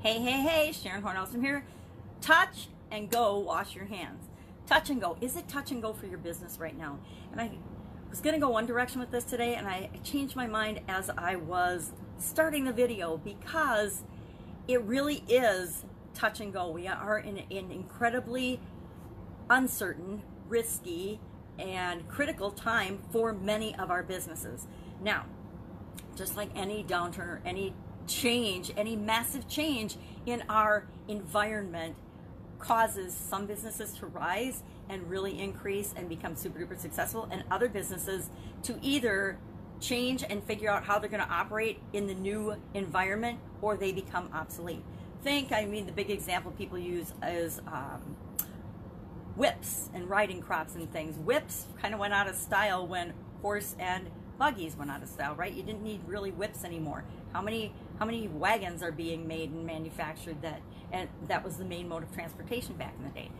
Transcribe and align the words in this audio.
Hey, 0.00 0.20
hey, 0.20 0.42
hey, 0.42 0.70
Sharon 0.70 1.02
Hornelson 1.02 1.42
here. 1.42 1.64
Touch 2.20 2.68
and 2.92 3.10
go, 3.10 3.40
wash 3.40 3.74
your 3.74 3.86
hands. 3.86 4.28
Touch 4.64 4.90
and 4.90 5.00
go. 5.00 5.16
Is 5.20 5.34
it 5.34 5.48
touch 5.48 5.72
and 5.72 5.82
go 5.82 5.92
for 5.92 6.06
your 6.06 6.18
business 6.18 6.60
right 6.60 6.78
now? 6.78 7.00
And 7.32 7.40
I 7.40 7.50
was 8.08 8.20
going 8.20 8.34
to 8.34 8.40
go 8.40 8.48
one 8.48 8.64
direction 8.64 9.00
with 9.00 9.10
this 9.10 9.24
today, 9.24 9.56
and 9.56 9.66
I 9.66 9.90
changed 10.04 10.36
my 10.36 10.46
mind 10.46 10.82
as 10.86 11.10
I 11.18 11.34
was 11.34 11.94
starting 12.16 12.64
the 12.64 12.72
video 12.72 13.16
because 13.16 14.04
it 14.68 14.80
really 14.82 15.24
is 15.26 15.84
touch 16.14 16.38
and 16.38 16.52
go. 16.52 16.70
We 16.70 16.86
are 16.86 17.18
in 17.18 17.38
an 17.38 17.72
incredibly 17.72 18.60
uncertain, 19.50 20.22
risky, 20.48 21.18
and 21.58 22.06
critical 22.06 22.52
time 22.52 23.00
for 23.10 23.32
many 23.32 23.74
of 23.74 23.90
our 23.90 24.04
businesses. 24.04 24.68
Now, 25.02 25.26
just 26.14 26.36
like 26.36 26.50
any 26.54 26.84
downturn 26.84 27.18
or 27.18 27.42
any 27.44 27.74
change, 28.08 28.72
any 28.76 28.96
massive 28.96 29.46
change 29.48 29.96
in 30.26 30.42
our 30.48 30.86
environment 31.06 31.94
causes 32.58 33.14
some 33.14 33.46
businesses 33.46 33.92
to 33.92 34.06
rise 34.06 34.62
and 34.88 35.08
really 35.08 35.38
increase 35.38 35.94
and 35.96 36.08
become 36.08 36.34
super 36.34 36.58
duper 36.58 36.78
successful, 36.78 37.28
and 37.30 37.44
other 37.50 37.68
businesses 37.68 38.30
to 38.62 38.78
either 38.82 39.38
change 39.80 40.24
and 40.28 40.42
figure 40.42 40.70
out 40.70 40.84
how 40.84 40.98
they're 40.98 41.10
going 41.10 41.22
to 41.22 41.30
operate 41.30 41.78
in 41.92 42.06
the 42.06 42.14
new 42.14 42.56
environment 42.74 43.38
or 43.62 43.76
they 43.76 43.92
become 43.92 44.28
obsolete. 44.32 44.82
Think, 45.22 45.52
I 45.52 45.66
mean, 45.66 45.86
the 45.86 45.92
big 45.92 46.10
example 46.10 46.52
people 46.52 46.78
use 46.78 47.12
is 47.22 47.60
um, 47.68 48.16
whips 49.36 49.88
and 49.94 50.08
riding 50.08 50.40
crops 50.40 50.74
and 50.74 50.90
things. 50.92 51.16
Whips 51.18 51.66
kind 51.80 51.94
of 51.94 52.00
went 52.00 52.12
out 52.14 52.28
of 52.28 52.34
style 52.34 52.86
when 52.86 53.12
horse 53.42 53.76
and 53.78 54.10
buggies 54.38 54.76
went 54.76 54.90
out 54.90 55.02
of 55.02 55.08
style, 55.08 55.34
right? 55.34 55.52
You 55.52 55.62
didn't 55.62 55.82
need 55.82 56.00
really 56.06 56.30
whips 56.30 56.64
anymore. 56.64 57.04
How 57.32 57.42
many 57.42 57.72
how 57.98 58.06
many 58.06 58.28
wagons 58.28 58.82
are 58.82 58.92
being 58.92 59.26
made 59.26 59.50
and 59.50 59.66
manufactured 59.66 60.40
that 60.42 60.60
and 60.92 61.08
that 61.26 61.44
was 61.44 61.56
the 61.56 61.64
main 61.64 61.88
mode 61.88 62.02
of 62.02 62.12
transportation 62.12 62.74
back 62.74 62.94
in 62.98 63.04
the 63.04 63.10
day. 63.10 63.30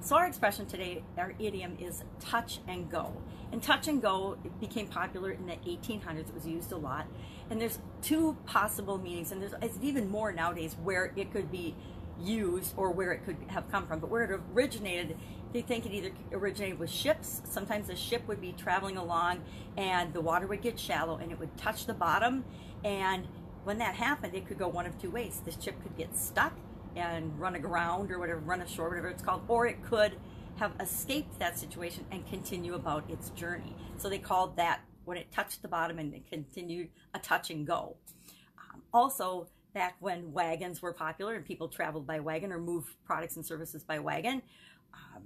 So 0.00 0.16
our 0.16 0.26
expression 0.26 0.66
today, 0.66 1.02
our 1.16 1.34
idiom 1.38 1.76
is 1.80 2.04
touch 2.20 2.60
and 2.68 2.88
go. 2.90 3.12
And 3.50 3.62
touch 3.62 3.88
and 3.88 4.00
go 4.00 4.36
became 4.60 4.86
popular 4.86 5.32
in 5.32 5.46
the 5.46 5.54
1800s. 5.54 6.28
It 6.28 6.34
was 6.34 6.46
used 6.46 6.70
a 6.70 6.76
lot. 6.76 7.06
And 7.50 7.60
there's 7.60 7.78
two 8.02 8.36
possible 8.46 8.98
meanings, 8.98 9.32
and 9.32 9.42
there's 9.42 9.54
even 9.82 10.08
more 10.08 10.32
nowadays 10.32 10.76
where 10.84 11.12
it 11.16 11.32
could 11.32 11.50
be 11.50 11.74
used 12.20 12.74
or 12.76 12.90
where 12.90 13.12
it 13.12 13.24
could 13.24 13.36
have 13.48 13.70
come 13.70 13.86
from. 13.86 14.00
But 14.00 14.10
where 14.10 14.24
it 14.24 14.40
originated, 14.54 15.16
they 15.52 15.62
think 15.62 15.86
it 15.86 15.92
either 15.92 16.10
originated 16.32 16.78
with 16.78 16.90
ships. 16.90 17.42
Sometimes 17.44 17.88
a 17.88 17.96
ship 17.96 18.26
would 18.28 18.40
be 18.40 18.52
traveling 18.52 18.96
along 18.96 19.42
and 19.76 20.12
the 20.12 20.20
water 20.20 20.46
would 20.46 20.62
get 20.62 20.78
shallow 20.78 21.16
and 21.16 21.32
it 21.32 21.38
would 21.38 21.56
touch 21.56 21.86
the 21.86 21.94
bottom. 21.94 22.44
And 22.84 23.26
when 23.64 23.78
that 23.78 23.94
happened, 23.94 24.34
it 24.34 24.46
could 24.46 24.58
go 24.58 24.68
one 24.68 24.86
of 24.86 25.00
two 25.00 25.10
ways. 25.10 25.40
The 25.44 25.52
ship 25.52 25.80
could 25.82 25.96
get 25.96 26.16
stuck 26.16 26.54
and 26.96 27.38
run 27.38 27.54
aground 27.54 28.10
or 28.10 28.18
whatever, 28.18 28.40
run 28.40 28.60
ashore, 28.60 28.88
whatever 28.88 29.08
it's 29.08 29.22
called, 29.22 29.42
or 29.48 29.66
it 29.66 29.82
could 29.82 30.16
have 30.56 30.72
escaped 30.80 31.38
that 31.38 31.58
situation 31.58 32.04
and 32.10 32.26
continue 32.26 32.74
about 32.74 33.08
its 33.08 33.30
journey. 33.30 33.74
So 33.96 34.08
they 34.08 34.18
called 34.18 34.56
that 34.56 34.80
when 35.04 35.16
it 35.16 35.30
touched 35.30 35.62
the 35.62 35.68
bottom 35.68 35.98
and 35.98 36.12
it 36.12 36.28
continued 36.28 36.88
a 37.14 37.18
touch 37.18 37.50
and 37.50 37.66
go. 37.66 37.96
Um, 38.58 38.82
also, 38.92 39.48
back 39.74 39.96
when 40.00 40.32
wagons 40.32 40.82
were 40.82 40.92
popular 40.92 41.34
and 41.34 41.44
people 41.44 41.68
traveled 41.68 42.06
by 42.06 42.20
wagon 42.20 42.52
or 42.52 42.58
moved 42.58 42.94
products 43.04 43.36
and 43.36 43.44
services 43.44 43.84
by 43.84 43.98
wagon, 43.98 44.42
um, 44.94 45.24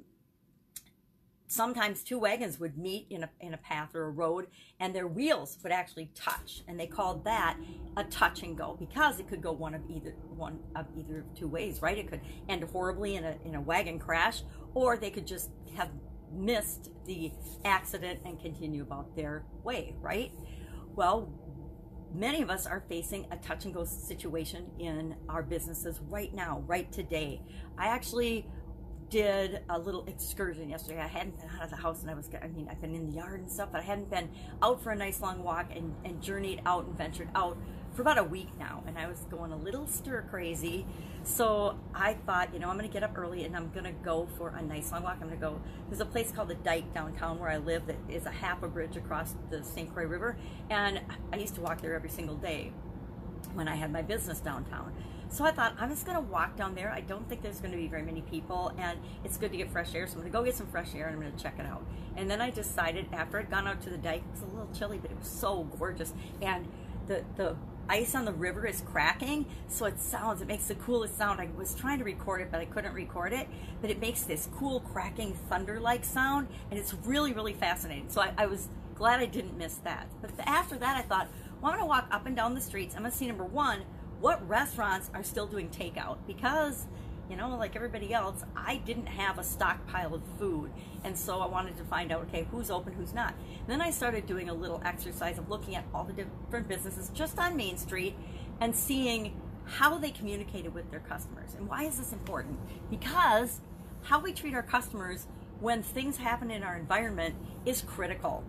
sometimes 1.53 2.03
two 2.03 2.19
wagons 2.19 2.59
would 2.59 2.79
meet 2.79 3.07
in 3.11 3.23
a, 3.25 3.31
in 3.41 3.53
a 3.53 3.59
path 3.59 3.95
or 3.95 4.05
a 4.05 4.11
road 4.11 4.47
and 4.81 4.95
their 4.95 5.07
wheels 5.07 5.59
would 5.63 5.71
actually 5.71 6.11
touch 6.15 6.63
and 6.67 6.81
they 6.81 6.87
called 6.87 7.25
that 7.25 7.59
a 7.99 8.05
touch 8.05 8.43
and 8.43 8.57
go 8.57 8.75
because 8.81 9.21
it 9.21 9.29
could 9.29 9.43
go 9.43 9.53
one 9.53 9.75
of 9.75 9.83
either 9.91 10.15
one 10.35 10.59
of 10.75 10.87
either 10.97 11.27
two 11.37 11.47
ways 11.47 11.83
right? 11.83 11.99
It 11.99 12.09
could 12.09 12.23
end 12.49 12.65
horribly 12.65 13.17
in 13.17 13.25
a, 13.25 13.37
in 13.45 13.55
a 13.55 13.61
wagon 13.61 13.99
crash 13.99 14.43
or 14.75 14.97
they 14.97 15.11
could 15.11 15.27
just 15.27 15.51
have 15.77 15.91
missed 16.33 16.91
the 17.05 17.31
accident 17.67 18.21
and 18.25 18.41
continue 18.41 18.81
about 18.81 19.15
their 19.15 19.45
way 19.63 19.95
right? 20.01 20.33
Well 20.97 21.31
many 22.15 22.43
of 22.43 22.51
us 22.51 22.67
are 22.67 22.85
facing 22.89 23.27
a 23.31 23.37
touch 23.37 23.65
and 23.65 23.75
go 23.75 23.85
situation 23.85 24.71
in 24.79 25.15
our 25.29 25.43
businesses 25.43 26.01
right 26.09 26.35
now 26.35 26.63
right 26.67 26.93
today 26.93 27.41
i 27.79 27.87
actually 27.87 28.47
did 29.13 29.61
a 29.69 29.79
little 29.79 30.07
excursion 30.07 30.71
yesterday. 30.71 30.99
I 30.99 31.07
hadn't 31.07 31.39
been 31.39 31.51
out 31.51 31.65
of 31.65 31.71
the 31.71 31.77
house 31.77 32.01
and 32.01 32.11
I 32.11 32.15
was, 32.15 32.31
I 32.43 32.47
mean, 32.47 32.67
I've 32.71 32.81
been 32.81 32.95
in 32.95 33.11
the 33.11 33.13
yard 33.15 33.41
and 33.41 33.51
stuff, 33.51 33.69
but 33.71 33.83
I 33.83 33.85
hadn't 33.85 34.09
been 34.09 34.31
out 34.63 34.83
for 34.83 34.91
a 34.91 34.97
nice 34.97 35.21
long 35.21 35.45
walk 35.45 35.67
and, 35.77 35.95
and 36.07 36.23
journeyed 36.23 36.63
out 36.65 36.87
and 36.87 36.97
ventured 36.97 37.29
out 37.35 37.59
for 37.95 38.03
about 38.03 38.19
a 38.19 38.25
week 38.25 38.49
now. 38.59 38.83
And 38.87 38.99
I 38.99 39.07
was 39.07 39.19
going 39.31 39.53
a 39.53 39.57
little 39.57 39.87
stir 39.87 40.25
crazy. 40.31 40.87
So 41.25 41.79
I 41.95 42.15
thought, 42.15 42.53
you 42.53 42.59
know, 42.59 42.69
I'm 42.69 42.77
going 42.77 42.89
to 42.89 42.93
get 42.93 43.03
up 43.03 43.17
early 43.17 43.45
and 43.45 43.57
I'm 43.57 43.71
going 43.71 43.85
to 43.85 43.93
go 43.93 44.29
for 44.37 44.55
a 44.57 44.63
nice 44.63 44.91
long 44.93 45.03
walk. 45.03 45.19
I'm 45.21 45.29
going 45.29 45.39
to 45.39 45.47
go, 45.47 45.61
there's 45.89 46.01
a 46.01 46.07
place 46.07 46.33
called 46.33 46.49
the 46.49 46.55
Dike 46.55 46.93
downtown 46.95 47.39
where 47.39 47.51
I 47.51 47.59
live 47.59 47.87
that 47.87 47.97
is 48.09 48.27
a 48.27 48.31
half 48.31 48.63
a 48.63 48.69
bridge 48.69 48.97
across 48.97 49.35
the 49.51 49.63
St. 49.63 49.93
Croix 49.93 50.07
River. 50.07 50.37
And 50.71 51.01
I 51.33 51.37
used 51.37 51.55
to 51.57 51.61
walk 51.61 51.81
there 51.81 51.95
every 51.95 52.11
single 52.11 52.37
day 52.37 52.73
when 53.55 53.69
I 53.69 53.77
had 53.77 53.93
my 53.93 54.03
business 54.03 54.41
downtown. 54.41 54.93
So 55.29 55.47
I 55.47 55.51
thought, 55.51 55.75
I'm 55.79 55.89
just 55.89 56.05
going 56.05 56.17
to 56.17 56.31
walk 56.31 56.57
down 56.57 56.75
there. 56.75 56.91
I 56.91 57.01
don't 57.01 57.27
think 57.27 57.41
there's 57.41 57.59
going 57.59 57.71
to 57.71 57.79
be 57.79 57.89
very 57.89 58.03
many 58.03 58.21
people, 58.21 58.71
and 58.77 58.99
it's 59.25 59.39
good 59.39 59.51
to 59.53 59.57
get 59.57 59.71
fresh 59.71 59.95
air. 59.95 60.07
So 60.07 60.15
I'm 60.15 60.21
going 60.21 60.31
to 60.31 60.39
go 60.39 60.45
get 60.45 60.55
some 60.55 60.67
fresh 60.67 60.95
air 60.95 61.07
and 61.07 61.17
I'm 61.17 61.23
going 61.23 61.35
to 61.35 61.43
check 61.43 61.55
it 61.59 61.65
out. 61.65 61.83
And 62.17 62.31
then 62.31 62.43
I 62.43 62.51
decided, 62.51 63.07
after 63.15 63.39
I'd 63.39 63.51
gone 63.51 63.67
out 63.67 63.81
to 63.83 63.91
the 63.91 63.97
dike, 63.97 64.21
it 64.21 64.31
was 64.31 64.43
a 64.43 64.47
little 64.47 64.69
chilly, 64.75 64.99
but 64.99 65.11
it 65.11 65.19
was 65.19 65.29
so 65.29 65.65
gorgeous. 65.79 66.13
And 66.43 66.69
the, 67.07 67.25
the 67.37 67.57
ice 67.93 68.15
on 68.15 68.25
the 68.25 68.33
river 68.33 68.67
is 68.67 68.81
cracking, 68.81 69.45
so 69.69 69.85
it 69.85 70.01
sounds, 70.01 70.41
it 70.41 70.49
makes 70.49 70.67
the 70.67 70.75
coolest 70.77 71.19
sound. 71.19 71.41
I 71.43 71.49
was 71.55 71.75
trying 71.75 71.99
to 71.99 72.05
record 72.05 72.41
it, 72.41 72.49
but 72.51 72.59
I 72.59 72.65
couldn't 72.65 72.95
record 72.95 73.35
it. 73.35 73.47
But 73.83 73.91
it 73.91 74.01
makes 74.01 74.23
this 74.23 74.49
cool, 74.57 74.81
cracking, 74.81 75.35
thunder 75.51 75.79
like 75.79 76.03
sound, 76.03 76.49
and 76.71 76.81
it's 76.81 76.95
really, 77.05 77.35
really 77.35 77.53
fascinating. 77.53 78.09
So 78.09 78.23
I, 78.23 78.33
I 78.39 78.47
was 78.47 78.71
glad 78.95 79.21
I 79.21 79.27
didn't 79.27 79.59
miss 79.59 79.75
that. 79.85 80.09
But 80.23 80.31
after 80.47 80.79
that, 80.79 80.97
I 80.97 81.03
thought, 81.03 81.29
well, 81.61 81.73
I'm 81.73 81.81
to 81.81 81.87
walk 81.87 82.09
up 82.11 82.25
and 82.25 82.35
down 82.35 82.55
the 82.55 82.63
streets. 82.63 82.97
I'm 82.97 83.05
to 83.05 83.11
see 83.11 83.27
number 83.27 83.45
one, 83.45 83.83
what 84.21 84.47
restaurants 84.49 85.11
are 85.13 85.23
still 85.23 85.47
doing 85.47 85.69
takeout 85.69 86.17
because 86.27 86.87
you 87.31 87.37
know 87.37 87.57
like 87.57 87.77
everybody 87.77 88.13
else 88.13 88.43
i 88.57 88.77
didn't 88.77 89.07
have 89.07 89.39
a 89.39 89.45
stockpile 89.45 90.15
of 90.15 90.23
food. 90.39 90.71
And 91.05 91.17
so 91.17 91.41
i 91.41 91.47
wanted 91.47 91.77
to 91.79 91.85
find 91.85 92.13
out 92.13 92.23
okay 92.23 92.47
who's 92.51 92.71
open 92.71 92.93
who's 92.93 93.15
not. 93.15 93.35
And 93.61 93.69
then 93.69 93.81
i 93.81 93.91
started 93.91 94.27
doing 94.27 94.49
a 94.49 94.55
little 94.55 94.83
exercise 94.85 95.39
of 95.39 95.49
looking 95.49 95.75
at 95.75 95.85
all 95.95 96.05
the 96.05 96.13
different 96.13 96.69
businesses 96.69 97.11
just 97.15 97.39
on 97.39 97.57
main 97.57 97.77
street 97.79 98.15
and 98.61 98.75
seeing 98.75 99.41
how 99.65 99.97
they 99.99 100.11
communicated 100.11 100.75
with 100.75 100.91
their 100.91 101.01
customers. 101.01 101.55
And 101.57 101.69
why 101.69 101.85
is 101.85 101.99
this 101.99 102.13
important? 102.13 102.59
Because 102.91 103.61
how 104.03 104.21
we 104.21 104.33
treat 104.33 104.55
our 104.55 104.63
customers 104.63 105.27
when 105.61 105.83
things 105.83 106.17
happen 106.17 106.51
in 106.51 106.63
our 106.63 106.77
environment 106.77 107.37
is 107.65 107.83
critical 107.83 108.45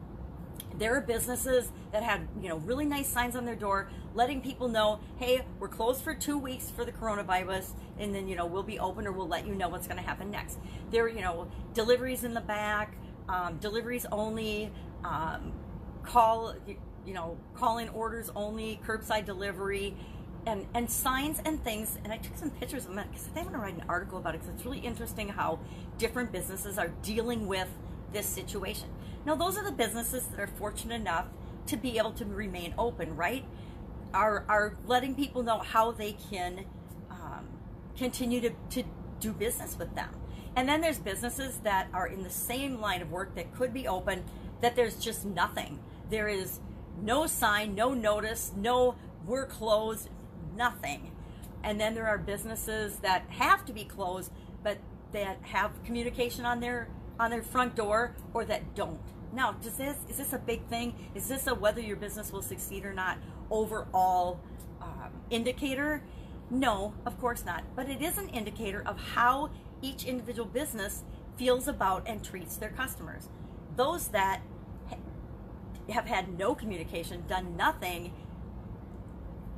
there 0.78 0.96
are 0.96 1.02
businesses 1.02 1.72
that 1.92 2.04
had, 2.04 2.28
you 2.42 2.50
know, 2.50 2.58
really 2.58 2.86
nice 2.86 3.08
signs 3.08 3.36
on 3.36 3.46
their 3.46 3.56
door 3.56 3.90
letting 4.16 4.42
people 4.42 4.68
know, 4.68 5.00
hey, 5.18 5.42
we're 5.60 5.68
closed 5.68 6.04
for 6.04 6.14
two 6.14 6.38
weeks 6.38 6.70
for 6.70 6.86
the 6.86 6.92
coronavirus, 6.92 7.72
and 7.98 8.14
then, 8.14 8.28
you 8.28 8.36
know, 8.36 8.46
we'll 8.46 8.64
be 8.64 8.80
open 8.80 9.08
or 9.08 9.12
we'll 9.12 9.28
let 9.28 9.48
you 9.48 9.56
know 9.56 9.70
what's 9.70 9.88
going 9.88 9.98
to 9.98 10.04
happen 10.04 10.30
next. 10.32 10.60
There 10.92 11.08
you 11.08 11.22
know, 11.22 11.48
deliveries 11.74 12.24
in 12.24 12.34
the 12.34 12.42
back, 12.42 12.96
um, 13.28 13.58
deliveries 13.58 14.06
only, 14.12 14.72
um, 15.04 15.54
call, 16.04 16.56
you 17.06 17.14
know, 17.14 17.38
call 17.56 17.78
in 17.78 17.90
orders 17.90 18.30
only, 18.36 18.80
curbside 18.86 19.26
delivery, 19.26 19.96
and, 20.46 20.68
and 20.74 20.90
signs 20.90 21.42
and 21.46 21.64
things. 21.64 21.98
And 22.04 22.12
I 22.12 22.18
took 22.18 22.36
some 22.38 22.52
pictures 22.52 22.86
of 22.86 22.94
them 22.94 23.06
because 23.10 23.28
I 23.28 23.32
think 23.32 23.48
i'm 23.48 23.54
going 23.54 23.66
to 23.66 23.72
write 23.72 23.82
an 23.82 23.90
article 23.90 24.18
about 24.18 24.36
it 24.36 24.42
because 24.42 24.56
it's 24.56 24.66
really 24.66 24.80
interesting 24.80 25.30
how 25.30 25.60
different 25.98 26.32
businesses 26.32 26.78
are 26.78 26.90
dealing 27.02 27.48
with 27.48 27.70
this 28.12 28.26
situation. 28.26 28.90
Now, 29.26 29.36
those 29.36 29.58
are 29.58 29.64
the 29.64 29.72
businesses 29.72 30.26
that 30.28 30.40
are 30.40 30.48
fortunate 30.48 30.96
enough 30.96 31.28
to 31.68 31.78
be 31.78 31.98
able 31.98 32.12
to 32.14 32.26
remain 32.26 32.74
open, 32.78 33.16
right? 33.16 33.46
Are, 34.14 34.46
are 34.48 34.76
letting 34.86 35.16
people 35.16 35.44
know 35.44 35.60
how 35.60 35.92
they 35.92 36.18
can 36.30 36.66
um, 37.10 37.48
continue 37.98 38.42
to, 38.42 38.52
to 38.72 38.84
do 39.20 39.31
business 39.31 39.78
with 39.80 39.96
them. 39.96 40.10
And 40.56 40.70
then 40.70 40.81
there's 40.81 41.00
businesses 41.00 41.58
that 41.64 41.88
are 41.94 42.08
in 42.08 42.24
the 42.24 42.30
same 42.30 42.80
line 42.80 43.02
of 43.02 43.12
work 43.12 43.36
that 43.36 43.56
could 43.56 43.74
be 43.74 43.88
open, 43.88 44.24
that 44.62 44.75
there's 44.75 44.96
just 44.98 45.26
nothing. 45.26 45.80
There 46.10 46.28
is 46.28 46.60
no 47.02 47.26
sign, 47.26 47.74
no 47.74 47.94
notice, 47.94 48.52
no 48.56 48.96
we're 49.26 49.48
closed, 49.48 50.10
nothing. 50.56 51.12
And 51.64 51.80
then 51.80 51.96
there 51.96 52.08
are 52.08 52.18
businesses 52.18 52.98
that 52.98 53.24
have 53.30 53.66
to 53.66 53.74
be 53.74 53.86
closed, 53.86 54.31
but 54.64 54.78
that 55.14 55.38
have 55.44 55.72
communication 55.84 56.46
on 56.46 56.60
their 56.60 56.90
on 57.19 57.31
their 57.31 57.44
front 57.44 57.75
door 57.75 58.15
or 58.33 58.45
that 58.45 58.75
don't. 58.75 59.00
Now, 59.33 59.54
does 59.54 59.77
this 59.77 59.98
is 60.10 60.18
this 60.18 60.33
a 60.33 60.38
big 60.38 60.65
thing? 60.68 60.95
Is 61.15 61.27
this 61.27 61.48
a 61.48 61.56
whether 61.56 61.81
your 61.81 61.95
business 61.95 62.31
will 62.31 62.42
succeed 62.42 62.86
or 62.86 62.94
not 62.94 63.18
overall 63.50 64.39
um, 64.81 65.12
indicator? 65.30 66.04
No, 66.50 66.94
of 67.06 67.19
course 67.19 67.45
not. 67.45 67.63
But 67.75 67.89
it 67.89 68.01
is 68.01 68.18
an 68.18 68.30
indicator 68.30 68.83
of 68.86 69.00
how 69.00 69.50
each 69.81 70.06
individual 70.06 70.48
business 70.48 71.04
feels 71.38 71.68
about 71.68 72.07
and 72.07 72.24
treats 72.24 72.57
their 72.57 72.69
customers. 72.69 73.27
Those 73.75 74.09
that 74.09 74.42
have 75.89 76.06
had 76.06 76.38
no 76.38 76.56
communication, 76.56 77.24
done 77.27 77.57
nothing, 77.57 78.13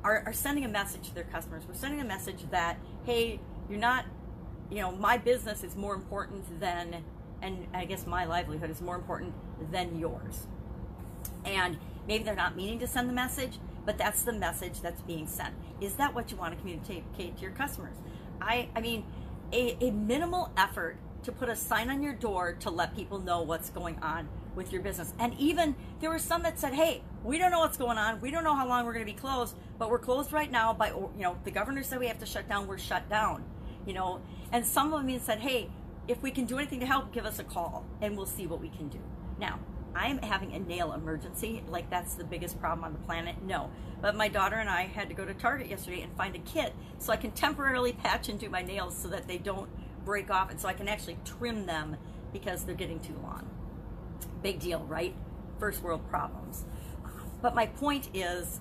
are, 0.04 0.24
are 0.25 0.34
sending 0.34 0.63
a 0.63 0.69
message 0.69 1.10
to 1.10 1.16
their 1.16 1.25
customers. 1.25 1.63
We're 1.68 1.75
sending 1.75 2.00
a 2.00 2.06
message 2.06 2.50
that, 2.51 2.78
hey, 3.06 3.40
you're 3.69 3.80
not, 3.80 4.06
you 4.72 4.80
know, 4.80 4.92
my 4.92 5.18
business 5.18 5.63
is 5.63 5.75
more 5.75 5.96
important 5.96 6.60
than, 6.60 7.04
and 7.46 7.68
I 7.74 7.86
guess 7.86 8.08
my 8.08 8.26
livelihood 8.26 8.72
is 8.72 8.82
more 8.82 8.96
important 8.96 9.34
than 9.72 10.00
yours. 10.00 10.48
And 11.46 11.78
maybe 12.08 12.24
they're 12.24 12.36
not 12.36 12.56
meaning 12.56 12.80
to 12.80 12.88
send 12.88 13.08
the 13.08 13.14
message, 13.14 13.60
but 13.86 13.98
that's 13.98 14.24
the 14.24 14.34
message 14.34 14.82
that's 14.82 15.02
being 15.02 15.28
sent. 15.28 15.54
Is 15.80 15.94
that 15.96 16.16
what 16.16 16.32
you 16.32 16.38
want 16.38 16.56
to 16.56 16.60
communicate 16.60 17.04
to 17.18 17.42
your 17.42 17.52
customers? 17.52 17.96
I, 18.42 18.70
I 18.76 18.82
mean, 18.82 19.06
a, 19.54 19.78
a 19.80 19.92
minimal 19.92 20.52
effort 20.58 20.98
to 21.24 21.32
put 21.32 21.50
a 21.50 21.56
sign 21.56 21.90
on 21.90 22.02
your 22.02 22.14
door 22.14 22.54
to 22.62 22.70
let 22.70 22.96
people 22.96 23.20
know 23.20 23.44
what's 23.44 23.70
going 23.70 24.00
on 24.00 24.28
with 24.56 24.72
your 24.72 24.82
business. 24.82 25.14
And 25.20 25.34
even 25.40 25.76
there 26.00 26.10
were 26.10 26.20
some 26.20 26.44
that 26.44 26.60
said, 26.60 26.74
"Hey, 26.74 27.04
we 27.24 27.38
don't 27.38 27.52
know 27.52 27.60
what's 27.60 27.78
going 27.78 27.98
on. 27.98 28.22
We 28.22 28.32
don't 28.32 28.44
know 28.44 28.56
how 28.56 28.68
long 28.68 28.86
we're 28.86 28.94
going 28.94 29.06
to 29.06 29.12
be 29.12 29.18
closed, 29.18 29.56
but 29.78 29.90
we're 29.90 30.00
closed 30.00 30.32
right 30.32 30.52
now. 30.52 30.74
By 30.74 30.90
you 30.90 31.12
know, 31.18 31.38
the 31.44 31.52
governor 31.52 31.84
said 31.84 32.00
we 32.00 32.08
have 32.08 32.20
to 32.20 32.26
shut 32.26 32.48
down. 32.48 32.68
We're 32.68 32.78
shut 32.78 33.10
down. 33.10 33.44
You 33.86 33.94
know." 33.94 34.22
And 34.52 34.66
some 34.66 34.94
of 34.94 35.02
them 35.02 35.10
even 35.10 35.22
said, 35.22 35.40
"Hey, 35.40 35.70
if 36.07 36.22
we 36.22 36.31
can 36.31 36.46
do 36.46 36.57
anything 36.57 36.80
to 36.80 36.86
help, 36.86 37.12
give 37.12 37.25
us 37.25 37.40
a 37.40 37.44
call, 37.44 37.86
and 38.02 38.16
we'll 38.16 38.25
see 38.25 38.48
what 38.48 38.62
we 38.62 38.69
can 38.69 38.90
do." 38.90 39.00
Now, 39.40 39.60
I 39.96 40.07
am 40.07 40.18
having 40.19 40.54
a 40.54 40.60
nail 40.60 40.94
emergency. 40.94 41.63
Like 41.68 41.90
that's 41.90 42.16
the 42.16 42.24
biggest 42.24 42.60
problem 42.60 42.84
on 42.84 42.94
the 42.94 43.00
planet. 43.00 43.42
No, 43.42 43.69
but 44.02 44.16
my 44.16 44.28
daughter 44.28 44.57
and 44.57 44.69
I 44.69 44.84
had 44.84 45.07
to 45.10 45.16
go 45.16 45.25
to 45.25 45.34
Target 45.34 45.68
yesterday 45.68 46.02
and 46.02 46.16
find 46.18 46.36
a 46.36 46.40
kit 46.40 46.74
so 47.00 47.13
I 47.13 47.18
can 47.18 47.31
temporarily 47.31 47.94
patch 47.94 48.28
and 48.30 48.40
do 48.40 48.50
my 48.50 48.62
nails 48.62 48.96
so 48.98 49.07
that 49.07 49.28
they 49.28 49.38
don't 49.38 49.69
break 50.04 50.30
off, 50.30 50.52
and 50.52 50.60
so 50.60 50.68
I 50.68 50.74
can 50.74 50.88
actually 50.88 51.18
trim 51.25 51.66
them 51.66 51.98
because 52.34 52.66
they're 52.66 52.75
getting 52.75 53.00
too 53.00 53.18
long. 53.24 53.50
Big 54.44 54.60
deal, 54.60 54.84
right? 54.84 55.16
First 55.60 55.81
world 55.81 56.08
problems. 56.10 56.66
But 57.42 57.56
my 57.56 57.68
point 57.68 58.10
is 58.13 58.60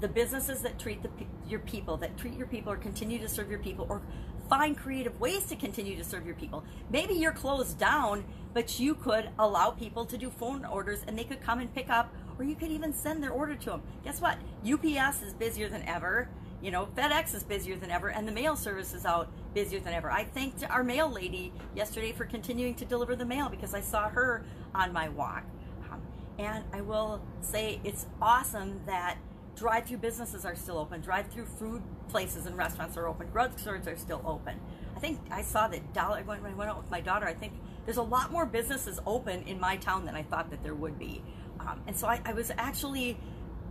the 0.00 0.08
businesses 0.08 0.62
that 0.62 0.78
treat 0.78 1.02
the, 1.02 1.10
your 1.48 1.60
people, 1.60 1.96
that 1.98 2.16
treat 2.16 2.34
your 2.34 2.46
people 2.46 2.72
or 2.72 2.76
continue 2.76 3.18
to 3.18 3.28
serve 3.28 3.50
your 3.50 3.58
people 3.58 3.86
or 3.88 4.02
find 4.48 4.76
creative 4.76 5.18
ways 5.20 5.44
to 5.46 5.56
continue 5.56 5.96
to 5.96 6.04
serve 6.04 6.26
your 6.26 6.34
people. 6.34 6.64
Maybe 6.90 7.14
you're 7.14 7.32
closed 7.32 7.78
down, 7.78 8.24
but 8.54 8.78
you 8.80 8.94
could 8.94 9.30
allow 9.38 9.70
people 9.70 10.04
to 10.06 10.16
do 10.16 10.30
phone 10.30 10.64
orders 10.64 11.02
and 11.06 11.18
they 11.18 11.24
could 11.24 11.40
come 11.40 11.60
and 11.60 11.72
pick 11.74 11.90
up 11.90 12.12
or 12.38 12.44
you 12.44 12.54
could 12.54 12.70
even 12.70 12.92
send 12.92 13.22
their 13.22 13.30
order 13.30 13.54
to 13.54 13.70
them. 13.70 13.82
Guess 14.04 14.20
what? 14.20 14.38
UPS 14.70 15.22
is 15.22 15.32
busier 15.32 15.68
than 15.68 15.82
ever. 15.82 16.28
You 16.62 16.70
know, 16.70 16.88
FedEx 16.96 17.34
is 17.34 17.44
busier 17.44 17.76
than 17.76 17.90
ever, 17.90 18.08
and 18.08 18.26
the 18.26 18.32
mail 18.32 18.56
service 18.56 18.94
is 18.94 19.04
out 19.04 19.28
busier 19.54 19.78
than 19.78 19.92
ever. 19.92 20.10
I 20.10 20.24
thanked 20.24 20.64
our 20.68 20.82
mail 20.82 21.10
lady 21.10 21.52
yesterday 21.74 22.12
for 22.12 22.24
continuing 22.24 22.74
to 22.76 22.84
deliver 22.84 23.14
the 23.14 23.26
mail 23.26 23.48
because 23.48 23.74
I 23.74 23.80
saw 23.80 24.08
her 24.08 24.44
on 24.74 24.92
my 24.92 25.08
walk. 25.10 25.44
Um, 25.90 26.00
and 26.38 26.64
I 26.72 26.80
will 26.80 27.20
say 27.40 27.80
it's 27.84 28.06
awesome 28.20 28.80
that 28.86 29.18
drive-through 29.56 29.98
businesses 29.98 30.44
are 30.44 30.54
still 30.54 30.78
open. 30.78 31.00
Drive-through 31.00 31.46
food 31.46 31.82
places 32.08 32.46
and 32.46 32.56
restaurants 32.56 32.96
are 32.96 33.08
open. 33.08 33.28
Drugstores 33.28 33.86
are 33.86 33.96
still 33.96 34.22
open. 34.24 34.60
I 34.94 35.00
think 35.00 35.18
I 35.30 35.42
saw 35.42 35.66
that 35.68 35.92
Dollar 35.92 36.22
when 36.24 36.44
I 36.44 36.54
went 36.54 36.70
out 36.70 36.78
with 36.78 36.90
my 36.90 37.00
daughter. 37.00 37.26
I 37.26 37.34
think 37.34 37.54
there's 37.84 37.96
a 37.96 38.02
lot 38.02 38.30
more 38.30 38.46
businesses 38.46 39.00
open 39.06 39.42
in 39.42 39.58
my 39.58 39.76
town 39.76 40.04
than 40.04 40.14
I 40.14 40.22
thought 40.22 40.50
that 40.50 40.62
there 40.62 40.74
would 40.74 40.98
be. 40.98 41.22
Um, 41.60 41.82
and 41.86 41.96
so 41.96 42.06
I, 42.06 42.20
I 42.24 42.32
was 42.32 42.52
actually 42.56 43.18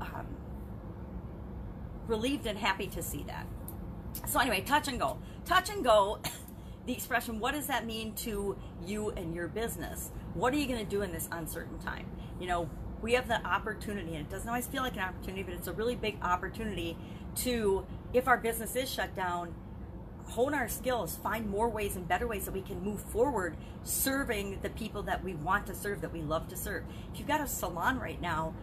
um, 0.01 0.27
relieved 2.07 2.45
and 2.47 2.57
happy 2.57 2.87
to 2.87 3.01
see 3.01 3.23
that. 3.27 3.45
So 4.27 4.39
anyway, 4.39 4.61
touch 4.61 4.87
and 4.87 4.99
go. 4.99 5.19
Touch 5.45 5.69
and 5.69 5.83
go, 5.83 6.19
the 6.85 6.93
expression, 6.93 7.39
what 7.39 7.53
does 7.53 7.67
that 7.67 7.85
mean 7.85 8.13
to 8.15 8.57
you 8.85 9.09
and 9.11 9.35
your 9.35 9.47
business? 9.47 10.11
What 10.33 10.53
are 10.53 10.57
you 10.57 10.67
going 10.67 10.83
to 10.83 10.89
do 10.89 11.01
in 11.01 11.11
this 11.11 11.27
uncertain 11.31 11.79
time? 11.79 12.09
You 12.39 12.47
know, 12.47 12.69
we 13.05 13.13
have 13.13 13.27
the 13.27 13.45
opportunity, 13.45 14.15
and 14.15 14.25
it 14.25 14.31
doesn't 14.31 14.49
always 14.49 14.65
feel 14.65 14.81
like 14.81 14.95
an 14.95 15.03
opportunity, 15.03 15.43
but 15.43 15.53
it's 15.53 15.67
a 15.67 15.73
really 15.73 15.95
big 15.95 16.17
opportunity 16.23 16.97
to, 17.35 17.85
if 18.13 18.27
our 18.27 18.35
business 18.35 18.75
is 18.75 18.89
shut 18.89 19.15
down, 19.15 19.53
hone 20.23 20.55
our 20.55 20.67
skills, 20.67 21.15
find 21.15 21.47
more 21.47 21.69
ways 21.69 21.95
and 21.95 22.07
better 22.07 22.25
ways 22.25 22.45
that 22.45 22.51
we 22.51 22.61
can 22.61 22.81
move 22.81 22.99
forward 22.99 23.55
serving 23.83 24.57
the 24.63 24.71
people 24.71 25.03
that 25.03 25.23
we 25.23 25.35
want 25.35 25.67
to 25.67 25.75
serve, 25.75 26.01
that 26.01 26.11
we 26.11 26.23
love 26.23 26.47
to 26.47 26.57
serve. 26.57 26.83
If 27.13 27.19
you've 27.19 27.27
got 27.27 27.41
a 27.41 27.47
salon 27.47 27.99
right 27.99 28.19
now, 28.19 28.55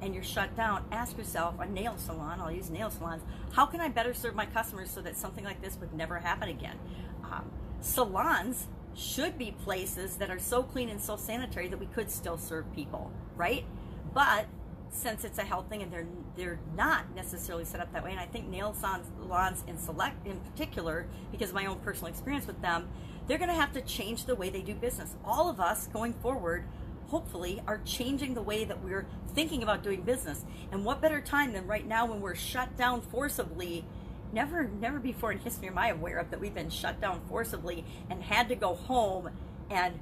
and 0.00 0.14
you're 0.14 0.24
shut 0.24 0.56
down, 0.56 0.84
ask 0.90 1.16
yourself, 1.16 1.54
a 1.60 1.66
nail 1.66 1.96
salon, 1.96 2.40
I'll 2.40 2.50
use 2.50 2.70
nail 2.70 2.90
salons, 2.90 3.22
how 3.52 3.66
can 3.66 3.80
I 3.80 3.88
better 3.88 4.14
serve 4.14 4.36
my 4.36 4.46
customers 4.46 4.90
so 4.90 5.00
that 5.00 5.16
something 5.16 5.44
like 5.44 5.62
this 5.62 5.76
would 5.80 5.94
never 5.94 6.18
happen 6.18 6.48
again? 6.48 6.78
Um, 7.24 7.50
salons 7.80 8.66
should 8.94 9.38
be 9.38 9.52
places 9.64 10.16
that 10.16 10.30
are 10.30 10.38
so 10.38 10.62
clean 10.62 10.88
and 10.88 11.00
so 11.00 11.16
sanitary 11.16 11.68
that 11.68 11.78
we 11.78 11.86
could 11.86 12.10
still 12.10 12.36
serve 12.36 12.72
people, 12.74 13.10
right? 13.36 13.64
But 14.12 14.46
since 14.90 15.24
it's 15.24 15.38
a 15.38 15.42
health 15.42 15.68
thing 15.70 15.82
and 15.82 15.90
they're 15.90 16.06
they're 16.36 16.60
not 16.76 17.14
necessarily 17.14 17.64
set 17.64 17.80
up 17.80 17.92
that 17.92 18.04
way, 18.04 18.10
and 18.10 18.20
I 18.20 18.26
think 18.26 18.48
nail 18.48 18.74
salons 18.74 19.64
in 19.66 19.78
select 19.78 20.26
in 20.26 20.38
particular, 20.40 21.06
because 21.30 21.50
of 21.50 21.54
my 21.54 21.66
own 21.66 21.78
personal 21.80 22.08
experience 22.08 22.46
with 22.46 22.60
them, 22.62 22.88
they're 23.26 23.38
going 23.38 23.50
to 23.50 23.56
have 23.56 23.72
to 23.72 23.80
change 23.82 24.24
the 24.26 24.34
way 24.34 24.50
they 24.50 24.62
do 24.62 24.74
business. 24.74 25.14
All 25.24 25.48
of 25.48 25.60
us 25.60 25.86
going 25.86 26.12
forward 26.14 26.64
hopefully 27.08 27.62
are 27.66 27.80
changing 27.84 28.34
the 28.34 28.42
way 28.42 28.64
that 28.64 28.82
we're 28.82 29.06
thinking 29.34 29.62
about 29.62 29.82
doing 29.82 30.02
business. 30.02 30.44
And 30.70 30.84
what 30.84 31.02
better 31.02 31.20
time 31.20 31.52
than 31.52 31.66
right 31.66 31.86
now 31.86 32.06
when 32.06 32.20
we're 32.20 32.34
shut 32.34 32.76
down 32.76 33.02
forcibly? 33.02 33.84
Never, 34.32 34.68
never 34.80 34.98
before 34.98 35.32
in 35.32 35.38
history 35.38 35.68
am 35.68 35.76
I 35.76 35.88
aware 35.88 36.18
of 36.18 36.30
that 36.30 36.40
we've 36.40 36.54
been 36.54 36.70
shut 36.70 37.00
down 37.00 37.20
forcibly 37.28 37.84
and 38.08 38.22
had 38.22 38.48
to 38.48 38.54
go 38.54 38.74
home 38.74 39.30
and 39.70 39.98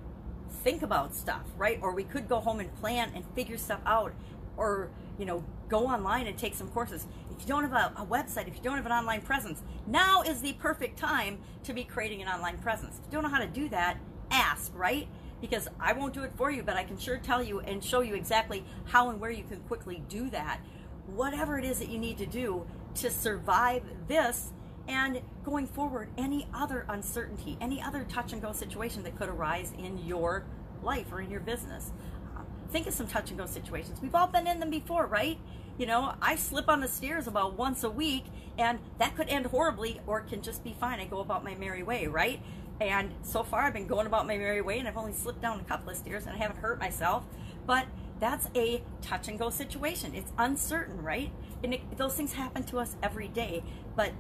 think 0.63 0.83
about 0.83 1.15
stuff, 1.15 1.43
right? 1.57 1.79
Or 1.83 1.93
we 1.93 2.05
could 2.05 2.29
go 2.29 2.41
home 2.41 2.61
and 2.61 2.75
plan 2.77 3.11
and 3.15 3.25
figure 3.35 3.59
stuff 3.59 3.81
out, 3.87 4.13
or 4.57 4.91
you 5.19 5.25
know, 5.25 5.45
go 5.69 5.87
online 5.87 6.27
and 6.27 6.39
take 6.39 6.55
some 6.55 6.69
courses. 6.69 7.07
If 7.31 7.41
you 7.41 7.47
don't 7.47 7.69
have 7.69 7.73
a, 7.73 8.03
a, 8.03 8.07
website, 8.07 8.49
if 8.49 8.57
you 8.57 8.63
don't 8.63 8.77
have 8.77 8.87
an 8.87 8.93
online 8.93 9.21
presence, 9.21 9.63
now 9.87 10.23
is 10.23 10.41
the 10.41 10.53
perfect 10.55 10.99
time 10.99 11.39
to 11.65 11.73
be 11.73 11.85
creating 11.85 12.23
an 12.23 12.29
online 12.29 12.59
presence. 12.59 12.99
If 12.99 13.07
you 13.07 13.13
don't 13.13 13.23
know 13.25 13.29
how 13.29 13.39
to 13.39 13.47
do 13.47 13.69
that, 13.69 13.99
ask, 14.31 14.73
right? 14.75 15.09
because 15.41 15.69
I 15.81 15.93
won't 15.93 16.13
do 16.13 16.23
it 16.23 16.33
for 16.37 16.51
you, 16.51 16.63
but 16.63 16.77
I 16.77 16.85
can 16.85 16.99
sure 16.99 17.19
tell 17.19 17.43
you 17.43 17.61
and 17.61 17.83
show 17.83 18.01
you 18.01 18.15
exactly 18.15 18.65
how 18.85 19.11
and 19.11 19.21
where 19.21 19.31
you 19.31 19.45
can 19.45 19.61
quickly 19.61 20.03
do 20.09 20.31
that. 20.31 20.61
Whatever 21.07 21.59
it 21.59 21.65
is 21.65 21.79
that 21.79 21.89
you 21.89 21.99
need 21.99 22.19
to 22.19 22.27
do 22.27 22.67
to 22.97 23.11
survive 23.11 23.83
this 24.09 24.53
and 24.89 25.21
going 25.45 25.67
forward, 25.67 26.09
any 26.19 26.49
other 26.53 26.85
uncertainty, 26.89 27.57
any 27.61 27.81
other 27.81 28.05
touch 28.05 28.33
and 28.33 28.43
go 28.43 28.53
situation 28.53 29.03
that 29.05 29.17
could 29.17 29.29
arise 29.29 29.73
in 29.79 29.99
your 30.05 30.45
life 30.83 31.13
or 31.13 31.21
in 31.21 31.31
your 31.31 31.41
business. 31.41 31.93
Um, 32.37 32.45
think 32.71 32.87
of 32.87 32.95
some 32.95 33.07
touch 33.07 33.31
and 33.31 33.39
go 33.39 33.47
situations. 33.47 34.01
We've 34.03 34.15
all 34.15 34.27
been 34.27 34.47
in 34.47 34.59
them 34.59 34.71
before, 34.71 35.07
right? 35.07 35.39
You 35.79 35.87
know, 35.87 36.15
I 36.21 36.37
slip 36.37 36.69
on 36.69 36.81
the 36.81 36.89
stairs 36.89 37.27
about 37.27 37.57
once 37.57 37.85
a 37.85 37.91
week, 37.91 38.25
and 38.59 38.81
that 38.99 39.17
could 39.17 39.29
end 39.29 39.47
horribly 39.47 40.01
or 40.07 40.21
can 40.21 40.43
just 40.43 40.65
be 40.65 40.77
fine. 40.79 41.01
I 41.01 41.07
go 41.07 41.21
about 41.21 41.45
my 41.45 41.55
merry 41.55 41.83
way, 41.83 42.07
right? 42.07 42.43
And 42.81 43.15
so 43.23 43.43
far, 43.43 43.63
I've 43.63 43.73
been 43.75 43.87
going 43.87 44.07
about 44.07 44.27
my 44.27 44.37
merry 44.37 44.61
way, 44.61 44.79
and 44.79 44.89
I've 44.89 44.97
only 44.97 45.13
slipped 45.13 45.41
down 45.41 45.61
a 45.61 45.65
couple 45.65 45.91
of 45.91 45.97
stairs, 45.97 46.27
and 46.27 46.35
I 46.35 46.39
haven't 46.39 46.61
hurt 46.61 46.79
myself. 46.79 47.25
But 47.67 47.87
that's 48.21 48.49
a 48.55 48.83
touch 49.03 49.29
and 49.29 49.39
go 49.39 49.51
situation. 49.51 50.15
It's 50.15 50.33
uncertain, 50.39 51.03
right? 51.03 51.33
And 51.65 51.75
it, 51.75 51.97
those 51.97 52.15
things 52.15 52.33
happen 52.33 52.63
to 52.65 52.79
us 52.79 52.97
every 53.03 53.29
day. 53.29 53.65
But 53.97 54.13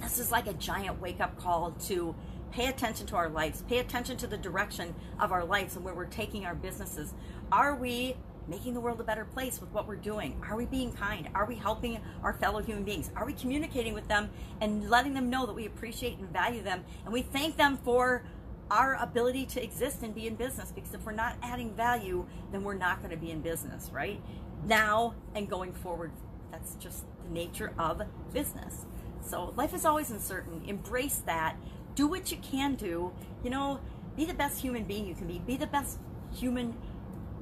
this 0.00 0.18
is 0.18 0.30
like 0.30 0.46
a 0.46 0.52
giant 0.54 1.00
wake 1.00 1.20
up 1.20 1.36
call 1.38 1.72
to 1.86 2.14
pay 2.52 2.66
attention 2.66 3.06
to 3.08 3.16
our 3.16 3.28
lives, 3.28 3.62
pay 3.68 3.78
attention 3.78 4.16
to 4.18 4.26
the 4.26 4.36
direction 4.36 4.94
of 5.20 5.32
our 5.32 5.44
lives 5.44 5.76
and 5.76 5.84
where 5.84 5.94
we're 5.94 6.06
taking 6.06 6.46
our 6.46 6.54
businesses. 6.54 7.12
Are 7.50 7.74
we 7.74 8.16
making 8.48 8.74
the 8.74 8.80
world 8.80 9.00
a 9.00 9.04
better 9.04 9.24
place 9.24 9.60
with 9.60 9.70
what 9.72 9.88
we're 9.88 9.96
doing? 9.96 10.40
Are 10.48 10.56
we 10.56 10.66
being 10.66 10.92
kind? 10.92 11.28
Are 11.34 11.46
we 11.46 11.56
helping 11.56 11.98
our 12.22 12.32
fellow 12.34 12.62
human 12.62 12.84
beings? 12.84 13.10
Are 13.16 13.26
we 13.26 13.32
communicating 13.32 13.92
with 13.92 14.06
them 14.06 14.30
and 14.60 14.88
letting 14.88 15.14
them 15.14 15.28
know 15.30 15.46
that 15.46 15.54
we 15.54 15.66
appreciate 15.66 16.18
and 16.18 16.30
value 16.32 16.62
them 16.62 16.84
and 17.04 17.12
we 17.12 17.22
thank 17.22 17.56
them 17.56 17.76
for 17.78 18.22
our 18.70 18.94
ability 18.94 19.46
to 19.46 19.62
exist 19.62 20.02
and 20.02 20.14
be 20.14 20.26
in 20.26 20.34
business? 20.34 20.72
Because 20.72 20.94
if 20.94 21.04
we're 21.04 21.12
not 21.12 21.36
adding 21.42 21.74
value, 21.74 22.26
then 22.52 22.64
we're 22.64 22.74
not 22.74 22.98
going 22.98 23.10
to 23.10 23.16
be 23.16 23.30
in 23.30 23.40
business, 23.40 23.90
right? 23.92 24.20
Now 24.64 25.14
and 25.34 25.48
going 25.48 25.72
forward, 25.72 26.12
that's 26.50 26.74
just 26.76 27.04
the 27.24 27.30
nature 27.30 27.72
of 27.78 28.02
business. 28.32 28.86
So 29.20 29.52
life 29.56 29.74
is 29.74 29.84
always 29.84 30.10
uncertain. 30.10 30.62
Embrace 30.66 31.18
that. 31.26 31.56
Do 31.94 32.06
what 32.06 32.30
you 32.30 32.38
can 32.38 32.74
do. 32.74 33.12
You 33.42 33.50
know, 33.50 33.80
be 34.16 34.24
the 34.24 34.34
best 34.34 34.60
human 34.60 34.84
being 34.84 35.06
you 35.06 35.14
can 35.14 35.26
be. 35.26 35.38
Be 35.38 35.56
the 35.56 35.66
best 35.66 35.98
human 36.34 36.76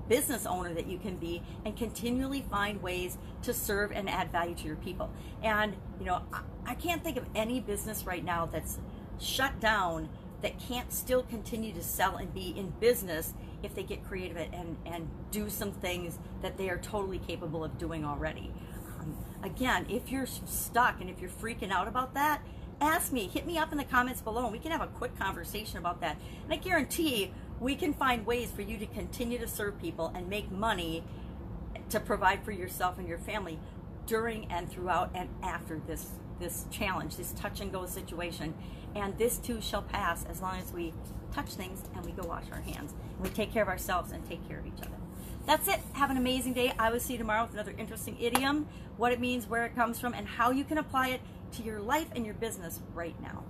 business 0.08 0.44
owner 0.46 0.74
that 0.74 0.86
you 0.86 0.98
can 0.98 1.16
be 1.16 1.42
and 1.64 1.76
continually 1.76 2.44
find 2.50 2.82
ways 2.82 3.16
to 3.42 3.54
serve 3.54 3.90
and 3.92 4.08
add 4.08 4.30
value 4.30 4.54
to 4.54 4.66
your 4.66 4.76
people. 4.76 5.10
And, 5.42 5.74
you 5.98 6.06
know, 6.06 6.22
I, 6.32 6.42
I 6.66 6.74
can't 6.74 7.02
think 7.02 7.16
of 7.16 7.24
any 7.34 7.60
business 7.60 8.04
right 8.04 8.24
now 8.24 8.46
that's 8.46 8.78
shut 9.18 9.60
down 9.60 10.08
that 10.42 10.58
can't 10.58 10.92
still 10.92 11.22
continue 11.22 11.72
to 11.72 11.82
sell 11.82 12.16
and 12.16 12.32
be 12.34 12.54
in 12.56 12.70
business 12.80 13.32
if 13.62 13.74
they 13.74 13.82
get 13.82 14.04
creative 14.04 14.36
and, 14.36 14.76
and 14.84 15.08
do 15.30 15.48
some 15.48 15.72
things 15.72 16.18
that 16.42 16.58
they 16.58 16.68
are 16.68 16.78
totally 16.78 17.18
capable 17.18 17.64
of 17.64 17.78
doing 17.78 18.04
already. 18.04 18.52
Um, 19.00 19.16
again, 19.42 19.86
if 19.88 20.10
you're 20.10 20.26
stuck 20.26 21.00
and 21.00 21.08
if 21.08 21.20
you're 21.20 21.30
freaking 21.30 21.70
out 21.70 21.88
about 21.88 22.14
that, 22.14 22.42
ask 22.80 23.12
me, 23.12 23.28
hit 23.28 23.46
me 23.46 23.58
up 23.58 23.72
in 23.72 23.78
the 23.78 23.84
comments 23.84 24.20
below, 24.20 24.44
and 24.44 24.52
we 24.52 24.58
can 24.58 24.70
have 24.70 24.82
a 24.82 24.86
quick 24.88 25.18
conversation 25.18 25.78
about 25.78 26.00
that. 26.00 26.16
And 26.44 26.52
I 26.52 26.56
guarantee 26.56 27.32
we 27.60 27.74
can 27.74 27.94
find 27.94 28.26
ways 28.26 28.50
for 28.50 28.62
you 28.62 28.76
to 28.78 28.86
continue 28.86 29.38
to 29.38 29.48
serve 29.48 29.80
people 29.80 30.12
and 30.14 30.28
make 30.28 30.50
money 30.50 31.04
to 31.90 32.00
provide 32.00 32.44
for 32.44 32.52
yourself 32.52 32.98
and 32.98 33.08
your 33.08 33.18
family 33.18 33.58
during 34.06 34.50
and 34.50 34.70
throughout 34.70 35.10
and 35.14 35.28
after 35.42 35.80
this 35.86 36.10
this 36.38 36.66
challenge, 36.70 37.16
this 37.16 37.32
touch 37.32 37.60
and 37.60 37.72
go 37.72 37.86
situation. 37.86 38.54
And 38.94 39.16
this 39.18 39.38
too 39.38 39.60
shall 39.60 39.82
pass 39.82 40.24
as 40.24 40.40
long 40.40 40.56
as 40.58 40.72
we 40.72 40.92
touch 41.32 41.50
things 41.50 41.82
and 41.94 42.04
we 42.04 42.12
go 42.12 42.26
wash 42.26 42.44
our 42.52 42.60
hands. 42.60 42.94
We 43.20 43.28
take 43.28 43.52
care 43.52 43.62
of 43.62 43.68
ourselves 43.68 44.12
and 44.12 44.26
take 44.28 44.46
care 44.48 44.58
of 44.58 44.66
each 44.66 44.80
other. 44.80 44.96
That's 45.46 45.68
it. 45.68 45.80
Have 45.92 46.10
an 46.10 46.16
amazing 46.16 46.54
day. 46.54 46.72
I 46.78 46.90
will 46.90 47.00
see 47.00 47.14
you 47.14 47.18
tomorrow 47.18 47.42
with 47.42 47.52
another 47.52 47.74
interesting 47.76 48.16
idiom, 48.18 48.66
what 48.96 49.12
it 49.12 49.20
means, 49.20 49.46
where 49.46 49.66
it 49.66 49.74
comes 49.74 50.00
from, 50.00 50.14
and 50.14 50.26
how 50.26 50.50
you 50.50 50.64
can 50.64 50.78
apply 50.78 51.08
it 51.08 51.20
to 51.52 51.62
your 51.62 51.80
life 51.80 52.08
and 52.14 52.24
your 52.24 52.34
business 52.34 52.80
right 52.94 53.20
now. 53.20 53.44